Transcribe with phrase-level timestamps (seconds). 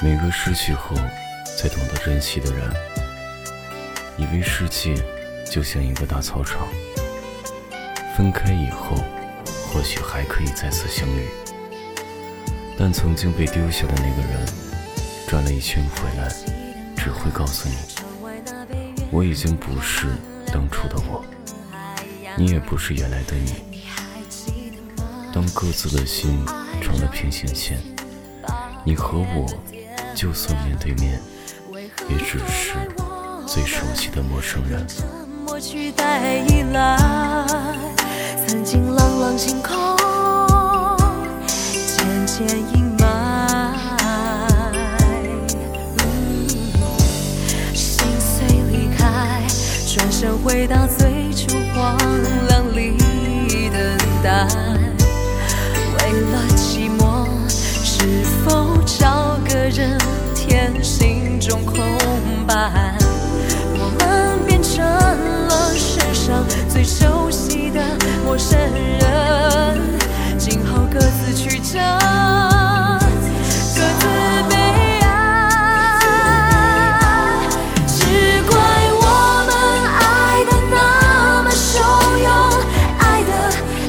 [0.00, 0.94] 每个失去后
[1.44, 2.72] 才懂得珍惜的人，
[4.16, 4.94] 以为世界
[5.50, 6.68] 就像一个大操场，
[8.16, 8.96] 分开以后
[9.66, 11.26] 或许还可以再次相遇，
[12.78, 14.46] 但曾经被丢下的那个人，
[15.26, 16.28] 转了一圈回来，
[16.96, 17.74] 只会告诉你，
[19.10, 20.06] 我已经不是
[20.52, 21.24] 当初的我，
[22.36, 23.64] 你也不是原来的你。
[25.32, 26.46] 当各自的心
[26.80, 27.80] 成了平行线，
[28.84, 29.48] 你和我。
[30.18, 31.20] 就算面对面，
[32.08, 32.72] 也只是
[33.46, 34.84] 最熟悉的陌生人。
[38.44, 39.96] 曾经朗朗星空，
[41.46, 43.06] 渐渐阴霾。
[47.72, 49.46] 心碎离开，
[49.86, 51.96] 转身回到最初荒
[52.48, 52.98] 凉里
[53.70, 54.77] 等待。
[63.74, 67.80] 我们变成了世上最熟悉的
[68.24, 69.98] 陌生人。
[70.38, 71.78] 今后各自曲折
[73.74, 74.06] 各自
[74.48, 74.54] 悲
[75.00, 75.06] 哀。
[77.86, 77.96] 只
[78.48, 78.52] 怪
[78.94, 79.04] 我
[79.46, 79.50] 们
[79.98, 80.00] 爱
[80.44, 80.76] 得那
[81.42, 81.74] 么汹
[82.22, 82.28] 涌
[82.98, 83.30] 爱得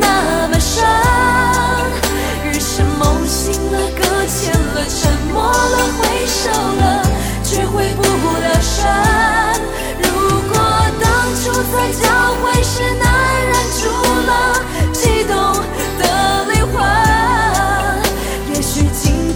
[0.00, 0.04] 那
[0.48, 0.74] 么深
[2.44, 4.38] 于是梦醒了搁浅
[4.74, 4.98] 了沉
[5.32, 6.79] 默了挥手了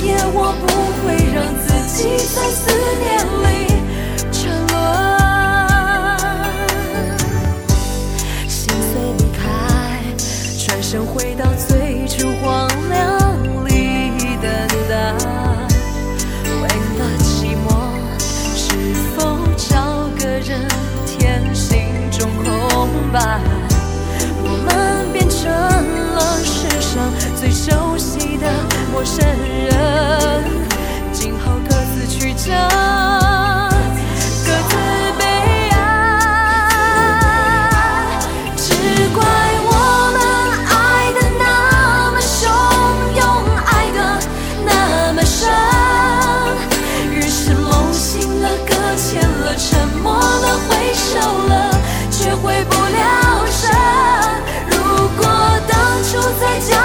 [0.06, 0.66] 夜，我不
[1.00, 1.66] 会让自
[1.97, 1.98] 己
[2.34, 2.62] 在思
[3.00, 3.05] 念
[3.42, 3.44] 里
[4.30, 4.33] 沉
[4.66, 4.72] 沦。
[8.48, 8.52] 心
[8.92, 9.42] 碎离开，
[10.66, 12.93] 转身回到最初荒凉。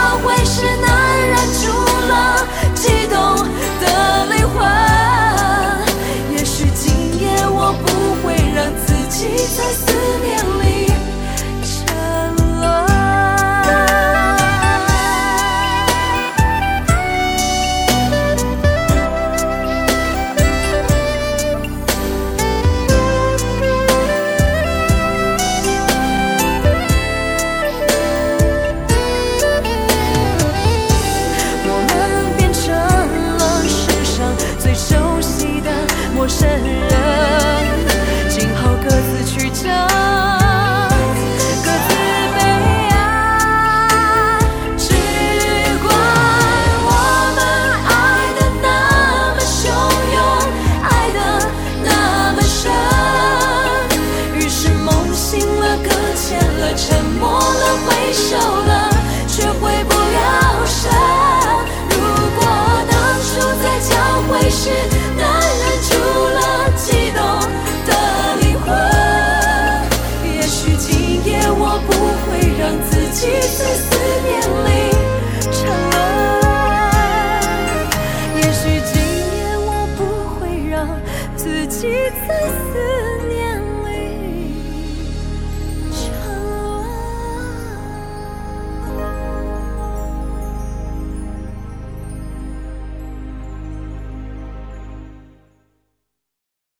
[0.10, 0.88] 都会是能
[1.28, 1.70] 忍住
[2.08, 3.48] 了激动
[3.80, 4.68] 的灵魂，
[6.32, 9.89] 也许今夜我不会让自己在。
[73.22, 74.70] 继续思念里
[75.52, 75.60] 沉
[75.92, 76.48] 沦，
[78.38, 78.62] 也许
[78.94, 78.96] 今
[79.36, 80.00] 夜我不
[80.40, 80.88] 会让
[81.36, 81.92] 自己
[82.26, 82.80] 再思
[83.28, 83.39] 念。